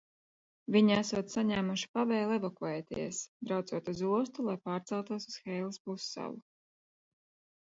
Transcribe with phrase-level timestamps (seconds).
[0.75, 3.19] Viņi esot saņēmuši pavēli evakuēties,
[3.49, 6.43] braucot uz ostu, lai pārceltos uz Hēlas pussalu.